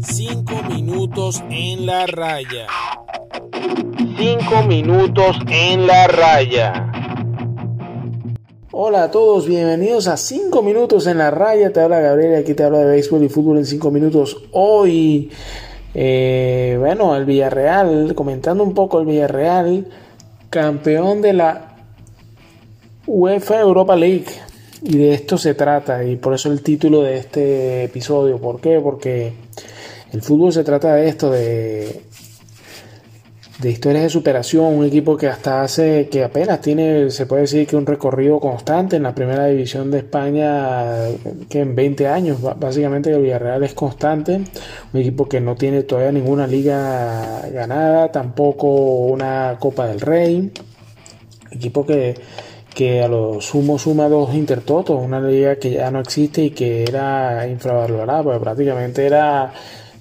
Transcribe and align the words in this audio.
Cinco 0.00 0.62
minutos 0.68 1.42
en 1.50 1.86
la 1.86 2.06
raya. 2.06 2.66
Cinco 4.16 4.62
minutos 4.68 5.36
en 5.48 5.86
la 5.86 6.06
raya. 6.06 6.92
Hola 8.70 9.04
a 9.04 9.10
todos, 9.10 9.48
bienvenidos 9.48 10.06
a 10.06 10.16
5 10.16 10.62
minutos 10.62 11.06
en 11.06 11.18
la 11.18 11.30
raya. 11.30 11.72
Te 11.72 11.80
habla 11.80 12.00
Gabriel 12.00 12.32
y 12.32 12.34
aquí 12.34 12.54
te 12.54 12.62
habla 12.62 12.80
de 12.80 12.86
béisbol 12.86 13.24
y 13.24 13.28
fútbol 13.28 13.56
en 13.56 13.64
5 13.64 13.90
minutos. 13.90 14.44
Hoy, 14.52 15.30
eh, 15.94 16.76
bueno, 16.78 17.16
el 17.16 17.24
Villarreal, 17.24 18.14
comentando 18.14 18.62
un 18.62 18.74
poco 18.74 19.00
el 19.00 19.06
Villarreal, 19.06 19.88
campeón 20.50 21.22
de 21.22 21.32
la 21.32 21.76
UEFA 23.06 23.60
Europa 23.60 23.96
League. 23.96 24.26
Y 24.82 24.98
de 24.98 25.14
esto 25.14 25.38
se 25.38 25.54
trata, 25.54 26.04
y 26.04 26.16
por 26.16 26.34
eso 26.34 26.52
el 26.52 26.62
título 26.62 27.02
de 27.02 27.16
este 27.18 27.84
episodio. 27.84 28.38
¿Por 28.38 28.60
qué? 28.60 28.80
Porque 28.80 29.32
el 30.12 30.22
fútbol 30.22 30.52
se 30.52 30.64
trata 30.64 30.94
de 30.94 31.08
esto, 31.08 31.30
de 31.30 32.02
de 33.58 33.70
historias 33.70 34.02
de 34.02 34.10
superación, 34.10 34.74
un 34.74 34.84
equipo 34.84 35.16
que 35.16 35.28
hasta 35.28 35.62
hace, 35.62 36.08
que 36.10 36.24
apenas 36.24 36.60
tiene, 36.60 37.10
se 37.10 37.24
puede 37.26 37.42
decir 37.42 37.66
que 37.66 37.76
un 37.76 37.86
recorrido 37.86 38.38
constante 38.38 38.96
en 38.96 39.04
la 39.04 39.14
primera 39.14 39.46
división 39.46 39.90
de 39.90 39.98
España, 39.98 41.08
que 41.48 41.60
en 41.60 41.74
20 41.74 42.06
años, 42.06 42.38
básicamente 42.58 43.10
el 43.10 43.22
Villarreal 43.22 43.64
es 43.64 43.72
constante, 43.72 44.42
un 44.92 45.00
equipo 45.00 45.26
que 45.26 45.40
no 45.40 45.54
tiene 45.54 45.84
todavía 45.84 46.12
ninguna 46.12 46.46
liga 46.46 47.48
ganada, 47.50 48.12
tampoco 48.12 48.66
una 49.06 49.56
Copa 49.58 49.86
del 49.86 50.00
Rey, 50.00 50.52
equipo 51.50 51.86
que, 51.86 52.14
que 52.76 53.02
a 53.02 53.08
lo 53.08 53.40
sumo 53.40 53.78
suma 53.78 54.08
dos 54.08 54.34
intertotos, 54.34 55.02
una 55.02 55.20
liga 55.20 55.56
que 55.56 55.70
ya 55.72 55.90
no 55.90 55.98
existe 55.98 56.42
y 56.42 56.50
que 56.50 56.84
era 56.84 57.48
infravalorada, 57.48 58.22
porque 58.22 58.38
prácticamente 58.38 59.06
era 59.06 59.52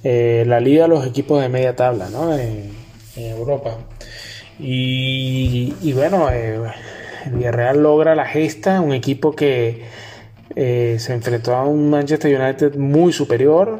eh, 0.03 0.43
la 0.45 0.59
liga 0.59 0.83
de 0.83 0.89
los 0.89 1.07
equipos 1.07 1.41
de 1.41 1.49
media 1.49 1.75
tabla, 1.75 2.09
¿no? 2.09 2.37
en 2.37 2.75
Europa. 3.15 3.77
Y, 4.59 5.93
bueno, 5.93 6.29
eh, 6.31 6.59
el 7.25 7.31
Villarreal 7.33 7.81
logra 7.81 8.15
la 8.15 8.25
gesta, 8.25 8.81
un 8.81 8.93
equipo 8.93 9.35
que 9.35 9.83
eh, 10.55 10.95
se 10.99 11.13
enfrentó 11.13 11.55
a 11.55 11.65
un 11.65 11.89
Manchester 11.89 12.39
United 12.39 12.75
muy 12.75 13.11
superior 13.11 13.79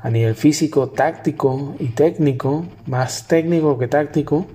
a 0.00 0.10
nivel 0.10 0.34
físico, 0.34 0.88
táctico 0.90 1.74
y 1.78 1.88
técnico, 1.88 2.66
más 2.86 3.26
técnico 3.26 3.78
que 3.78 3.88
táctico. 3.88 4.46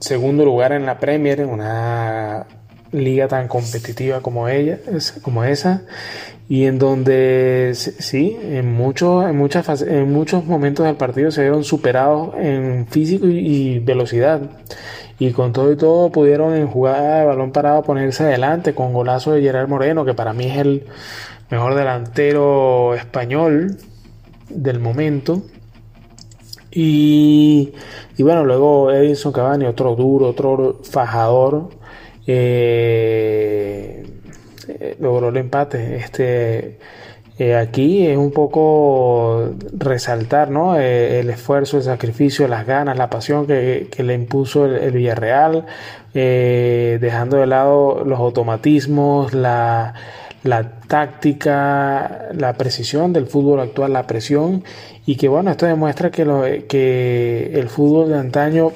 Segundo 0.00 0.44
lugar 0.44 0.72
en 0.72 0.86
la 0.86 0.98
Premier, 0.98 1.40
en 1.40 1.48
una 1.48 2.46
liga 2.92 3.28
tan 3.28 3.48
competitiva 3.48 4.20
como 4.20 4.48
ella, 4.48 4.78
como 5.22 5.44
esa 5.44 5.82
y 6.48 6.64
en 6.64 6.78
donde 6.78 7.72
sí, 7.74 8.38
en 8.42 8.72
muchos, 8.72 9.28
en 9.28 9.36
muchas 9.36 9.82
en 9.82 10.10
muchos 10.10 10.46
momentos 10.46 10.86
del 10.86 10.96
partido 10.96 11.30
se 11.30 11.42
vieron 11.42 11.62
superados 11.62 12.34
en 12.38 12.86
físico 12.86 13.26
y, 13.26 13.80
velocidad. 13.80 14.40
Y 15.18 15.32
con 15.32 15.52
todo 15.52 15.72
y 15.72 15.76
todo 15.76 16.10
pudieron 16.10 16.54
en 16.54 16.68
jugada 16.68 17.20
de 17.20 17.26
balón 17.26 17.52
parado 17.52 17.82
ponerse 17.82 18.22
adelante 18.24 18.74
con 18.74 18.94
golazo 18.94 19.32
de 19.32 19.42
Gerard 19.42 19.68
Moreno, 19.68 20.04
que 20.04 20.14
para 20.14 20.32
mí 20.32 20.46
es 20.46 20.56
el 20.58 20.86
mejor 21.50 21.74
delantero 21.74 22.94
español 22.94 23.76
del 24.48 24.80
momento. 24.80 25.42
Y, 26.80 27.72
y 28.16 28.22
bueno, 28.22 28.44
luego 28.44 28.92
Edison 28.92 29.32
Cavani, 29.32 29.64
otro 29.64 29.96
duro, 29.96 30.28
otro 30.28 30.78
fajador. 30.84 31.70
Eh, 32.24 34.06
eh, 34.68 34.96
logró 35.00 35.30
el 35.30 35.38
empate. 35.38 35.96
Este, 35.96 36.78
eh, 37.36 37.56
aquí 37.56 38.06
es 38.06 38.16
un 38.16 38.30
poco 38.30 39.54
resaltar 39.72 40.52
¿no? 40.52 40.78
El 40.78 41.28
esfuerzo, 41.30 41.78
el 41.78 41.82
sacrificio, 41.82 42.46
las 42.46 42.64
ganas, 42.64 42.96
la 42.96 43.10
pasión 43.10 43.48
que, 43.48 43.88
le 43.98 44.14
impuso 44.14 44.66
el, 44.66 44.92
Villarreal, 44.92 45.66
dejando 46.14 47.38
de 47.38 47.46
lado 47.48 48.04
los 48.04 48.20
automatismos, 48.20 49.34
la, 49.34 49.94
la 50.44 50.80
táctica, 50.86 52.28
la 52.32 52.54
precisión 52.54 53.12
del 53.12 53.26
fútbol 53.26 53.60
actual, 53.60 53.92
la 53.92 54.06
presión, 54.06 54.64
y 55.06 55.16
que 55.16 55.28
bueno, 55.28 55.50
esto 55.50 55.66
demuestra 55.66 56.10
que, 56.10 56.24
lo, 56.24 56.42
que 56.68 57.50
el 57.54 57.68
fútbol 57.68 58.10
de 58.10 58.18
antaño, 58.18 58.72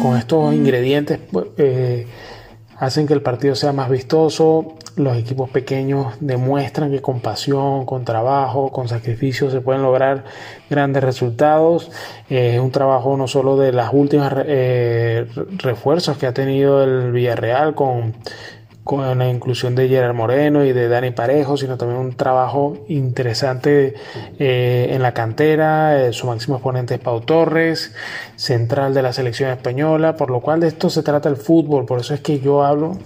con 0.00 0.16
estos 0.16 0.52
ingredientes, 0.54 1.20
pues, 1.30 1.46
hacen 2.80 3.06
que 3.06 3.12
el 3.12 3.22
partido 3.22 3.54
sea 3.54 3.72
más 3.72 3.90
vistoso. 3.90 4.74
Los 4.96 5.16
equipos 5.16 5.48
pequeños 5.50 6.14
demuestran 6.20 6.90
que 6.90 7.00
con 7.00 7.20
pasión, 7.20 7.86
con 7.86 8.04
trabajo, 8.04 8.72
con 8.72 8.88
sacrificio 8.88 9.50
se 9.50 9.60
pueden 9.60 9.82
lograr 9.82 10.24
grandes 10.68 11.04
resultados. 11.04 11.90
Eh, 12.28 12.54
es 12.54 12.60
un 12.60 12.72
trabajo 12.72 13.16
no 13.16 13.28
solo 13.28 13.56
de 13.56 13.72
las 13.72 13.92
últimas 13.92 14.32
eh, 14.46 15.26
refuerzos 15.58 16.16
que 16.16 16.26
ha 16.26 16.34
tenido 16.34 16.82
el 16.82 17.12
Villarreal 17.12 17.74
con 17.74 18.14
con 18.90 19.18
la 19.18 19.30
inclusión 19.30 19.76
de 19.76 19.86
Gerard 19.86 20.16
Moreno 20.16 20.64
y 20.64 20.72
de 20.72 20.88
Dani 20.88 21.12
Parejo, 21.12 21.56
sino 21.56 21.78
también 21.78 22.00
un 22.00 22.16
trabajo 22.16 22.76
interesante 22.88 23.94
eh, 24.36 24.88
en 24.90 25.00
la 25.00 25.14
cantera. 25.14 26.08
Eh, 26.08 26.12
su 26.12 26.26
máximo 26.26 26.56
exponente 26.56 26.94
es 26.94 27.00
Pau 27.00 27.20
Torres, 27.20 27.94
central 28.34 28.92
de 28.92 29.02
la 29.02 29.12
selección 29.12 29.50
española, 29.50 30.16
por 30.16 30.28
lo 30.28 30.40
cual 30.40 30.58
de 30.58 30.66
esto 30.66 30.90
se 30.90 31.04
trata 31.04 31.28
el 31.28 31.36
fútbol. 31.36 31.86
Por 31.86 32.00
eso 32.00 32.14
es 32.14 32.20
que 32.20 32.40
yo 32.40 32.64
hablo 32.64 32.98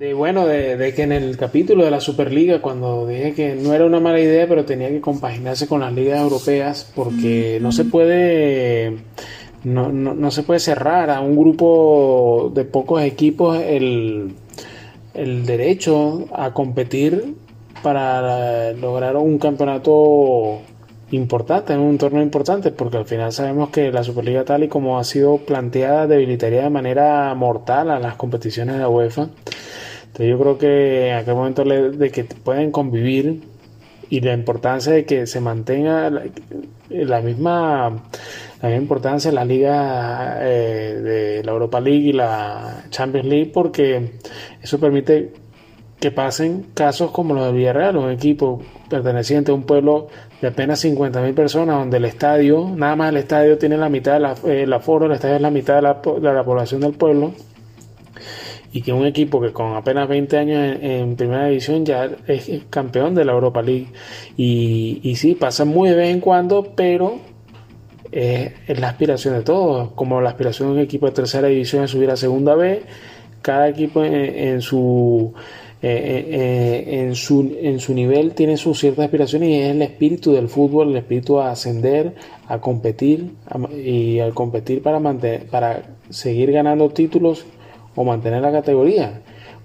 de 0.00 0.14
bueno, 0.14 0.44
de, 0.46 0.92
que 0.96 1.02
en 1.04 1.12
el 1.12 1.36
capítulo 1.36 1.84
de 1.84 1.92
la 1.92 2.00
Superliga, 2.00 2.60
cuando 2.60 3.06
dije 3.06 3.34
que 3.34 3.54
no 3.54 3.74
era 3.74 3.86
una 3.86 4.00
mala 4.00 4.18
idea, 4.18 4.48
pero 4.48 4.64
tenía 4.64 4.88
que 4.88 5.00
compaginarse 5.00 5.68
con 5.68 5.78
las 5.78 5.92
ligas 5.92 6.20
europeas, 6.20 6.90
porque 6.92 7.60
no 7.62 7.70
se 7.70 7.84
puede. 7.84 8.96
No, 9.62 9.90
no 9.90 10.30
se 10.32 10.42
puede 10.42 10.58
cerrar 10.58 11.10
a 11.10 11.20
un 11.20 11.36
grupo 11.36 12.50
de 12.52 12.64
pocos 12.64 13.02
equipos 13.02 13.58
el, 13.60 14.34
el 15.18 15.46
derecho 15.46 16.26
a 16.32 16.52
competir 16.52 17.34
para 17.82 18.72
lograr 18.72 19.16
un 19.16 19.38
campeonato 19.38 20.60
importante, 21.10 21.76
un 21.76 21.98
torneo 21.98 22.22
importante, 22.22 22.70
porque 22.70 22.98
al 22.98 23.06
final 23.06 23.32
sabemos 23.32 23.70
que 23.70 23.90
la 23.90 24.04
Superliga 24.04 24.44
tal 24.44 24.64
y 24.64 24.68
como 24.68 24.98
ha 24.98 25.04
sido 25.04 25.38
planteada 25.38 26.06
debilitaría 26.06 26.62
de 26.62 26.70
manera 26.70 27.34
mortal 27.34 27.90
a 27.90 27.98
las 27.98 28.16
competiciones 28.16 28.76
de 28.76 28.80
la 28.82 28.88
UEFA. 28.88 29.28
Entonces 30.06 30.28
yo 30.28 30.38
creo 30.38 30.58
que 30.58 31.08
en 31.10 31.16
aquel 31.16 31.34
momento 31.34 31.64
de 31.64 32.10
que 32.10 32.24
pueden 32.24 32.70
convivir 32.70 33.42
y 34.10 34.20
la 34.20 34.32
importancia 34.32 34.92
de 34.92 35.04
que 35.04 35.26
se 35.26 35.40
mantenga 35.40 36.10
la, 36.90 37.20
misma 37.20 38.04
la 38.62 38.76
importancia 38.76 39.28
en 39.28 39.34
la 39.34 39.44
liga 39.44 40.38
eh, 40.40 41.00
de 41.02 41.44
la 41.44 41.52
Europa 41.52 41.80
League 41.80 42.08
y 42.08 42.12
la 42.12 42.84
Champions 42.90 43.26
League 43.26 43.50
porque 43.52 44.12
eso 44.62 44.80
permite 44.80 45.32
que 46.00 46.10
pasen 46.10 46.66
casos 46.74 47.10
como 47.10 47.34
los 47.34 47.46
de 47.46 47.52
Villarreal, 47.52 47.96
un 47.96 48.10
equipo 48.10 48.62
perteneciente 48.88 49.50
a 49.50 49.54
un 49.54 49.64
pueblo 49.64 50.06
de 50.40 50.48
apenas 50.48 50.84
50.000 50.84 51.34
personas, 51.34 51.76
donde 51.76 51.96
el 51.96 52.04
estadio, 52.04 52.70
nada 52.76 52.94
más 52.94 53.08
el 53.10 53.16
estadio 53.16 53.58
tiene 53.58 53.76
la 53.76 53.88
mitad 53.88 54.14
de 54.14 54.20
la, 54.20 54.32
eh, 54.46 54.62
el 54.62 54.72
aforo, 54.72 55.06
el 55.06 55.12
estadio 55.12 55.36
es 55.36 55.42
la 55.42 55.50
mitad 55.50 55.74
de 55.76 55.82
la, 55.82 55.94
de 55.94 56.32
la 56.32 56.44
población 56.44 56.80
del 56.80 56.92
pueblo 56.92 57.32
y 58.72 58.82
que 58.82 58.92
un 58.92 59.06
equipo 59.06 59.40
que 59.40 59.52
con 59.52 59.74
apenas 59.74 60.08
20 60.08 60.36
años 60.36 60.78
en, 60.80 61.16
primera 61.16 61.46
división 61.46 61.84
ya 61.84 62.10
es 62.26 62.50
campeón 62.70 63.14
de 63.14 63.24
la 63.24 63.32
Europa 63.32 63.62
League. 63.62 63.88
Y, 64.36 65.00
y 65.02 65.16
sí, 65.16 65.34
pasa 65.34 65.64
muy 65.64 65.88
de 65.90 65.96
vez 65.96 66.14
en 66.14 66.20
cuando, 66.20 66.72
pero 66.74 67.18
es, 68.12 68.78
la 68.78 68.88
aspiración 68.88 69.34
de 69.34 69.42
todos, 69.42 69.92
como 69.92 70.20
la 70.20 70.30
aspiración 70.30 70.68
de 70.68 70.74
un 70.74 70.80
equipo 70.80 71.06
de 71.06 71.12
tercera 71.12 71.48
división 71.48 71.84
es 71.84 71.90
subir 71.90 72.10
a 72.10 72.16
segunda 72.16 72.54
B, 72.54 72.82
cada 73.42 73.68
equipo 73.68 74.04
en, 74.04 74.60
su... 74.60 75.32
Eh, 75.80 76.26
eh, 76.28 77.02
en, 77.02 77.14
su, 77.14 77.56
en 77.56 77.78
su 77.78 77.94
nivel 77.94 78.34
tiene 78.34 78.56
sus 78.56 78.80
ciertas 78.80 79.04
aspiraciones 79.04 79.48
y 79.48 79.54
es 79.60 79.70
el 79.70 79.82
espíritu 79.82 80.32
del 80.32 80.48
fútbol, 80.48 80.88
el 80.90 80.96
espíritu 80.96 81.38
a 81.38 81.52
ascender, 81.52 82.16
a 82.48 82.60
competir 82.60 83.30
y 83.72 84.18
al 84.18 84.34
competir 84.34 84.82
para, 84.82 84.98
mantener, 84.98 85.46
para 85.46 85.84
seguir 86.10 86.50
ganando 86.50 86.88
títulos 86.88 87.46
o 87.98 88.04
mantener 88.04 88.40
la 88.42 88.52
categoría. 88.52 89.22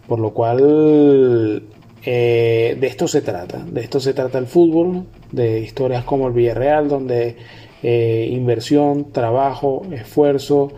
Por 0.08 0.20
lo 0.20 0.32
cual 0.34 1.64
eh, 2.04 2.78
de 2.80 2.88
esto 2.88 3.08
se 3.08 3.22
trata, 3.22 3.60
de 3.60 3.82
esto 3.82 4.00
se 4.00 4.16
trata 4.16 4.40
el 4.40 4.48
fútbol, 4.48 5.06
de 5.32 5.60
historias 5.60 6.04
como 6.04 6.28
el 6.28 6.34
Villarreal, 6.34 6.90
donde 6.90 7.36
eh, 7.84 8.28
inversión, 8.32 9.12
trabajo, 9.12 9.84
esfuerzo 9.92 10.72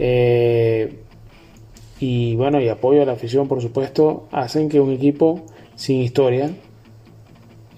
eh, 0.00 0.98
y 2.00 2.34
bueno, 2.34 2.60
y 2.60 2.68
apoyo 2.68 3.02
a 3.02 3.06
la 3.06 3.12
afición, 3.12 3.46
por 3.46 3.62
supuesto, 3.62 4.26
hacen 4.32 4.68
que 4.68 4.80
un 4.80 4.92
equipo 4.92 5.44
sin 5.76 6.00
historia 6.00 6.50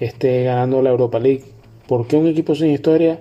esté 0.01 0.45
ganando 0.45 0.81
la 0.81 0.89
Europa 0.89 1.19
League. 1.19 1.45
¿Por 1.87 2.07
qué 2.07 2.17
un 2.17 2.29
equipo 2.29 2.55
sin 2.55 2.71
historia 2.71 3.21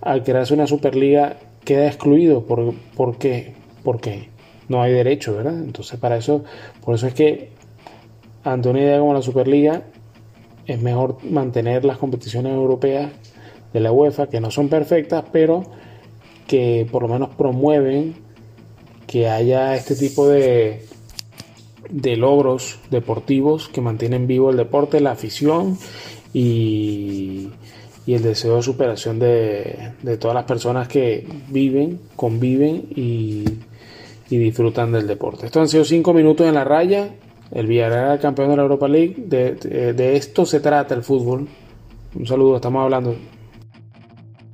al 0.00 0.22
crearse 0.22 0.54
una 0.54 0.68
Superliga 0.68 1.38
queda 1.64 1.88
excluido? 1.88 2.46
¿Por, 2.46 2.72
por 2.96 3.18
qué? 3.18 3.54
¿Por 3.82 4.00
qué? 4.00 4.32
No 4.72 4.82
hay 4.82 4.92
derecho, 4.92 5.36
¿verdad? 5.36 5.54
Entonces 5.54 5.98
para 6.00 6.16
eso, 6.16 6.44
por 6.84 6.94
eso 6.94 7.06
es 7.06 7.14
que 7.14 7.50
ante 8.42 8.68
una 8.68 8.80
idea 8.80 8.98
como 8.98 9.14
la 9.14 9.22
Superliga, 9.22 9.82
es 10.66 10.80
mejor 10.80 11.18
mantener 11.24 11.84
las 11.84 11.98
competiciones 11.98 12.52
europeas 12.52 13.10
de 13.72 13.80
la 13.80 13.92
UEFA, 13.92 14.28
que 14.28 14.40
no 14.40 14.50
son 14.50 14.68
perfectas, 14.68 15.24
pero 15.32 15.64
que 16.46 16.86
por 16.90 17.02
lo 17.02 17.08
menos 17.08 17.30
promueven 17.30 18.14
que 19.06 19.28
haya 19.28 19.74
este 19.74 19.94
tipo 19.94 20.28
de, 20.28 20.86
de 21.90 22.16
logros 22.16 22.78
deportivos 22.90 23.68
que 23.68 23.80
mantienen 23.80 24.26
vivo 24.26 24.50
el 24.50 24.56
deporte, 24.56 25.00
la 25.00 25.12
afición 25.12 25.78
y, 26.32 27.50
el 28.06 28.22
deseo 28.22 28.56
de 28.56 28.62
superación 28.62 29.18
de, 29.18 29.92
todas 30.18 30.34
las 30.34 30.44
personas 30.44 30.88
que 30.88 31.26
viven, 31.48 32.00
conviven 32.16 32.86
y, 32.96 33.44
disfrutan 34.38 34.92
del 34.92 35.06
deporte. 35.06 35.46
Esto 35.46 35.60
han 35.60 35.68
sido 35.68 35.84
cinco 35.84 36.12
minutos 36.12 36.46
en 36.46 36.54
la 36.54 36.64
raya. 36.64 37.10
El 37.50 37.66
Villarreal 37.66 38.18
campeón 38.18 38.50
de 38.50 38.56
la 38.56 38.62
Europa 38.62 38.88
League. 38.88 39.14
de 39.26 40.16
esto 40.16 40.46
se 40.46 40.60
trata 40.60 40.94
el 40.94 41.02
fútbol. 41.02 41.46
Un 42.14 42.26
saludo, 42.26 42.56
estamos 42.56 42.82
hablando. 42.82 43.16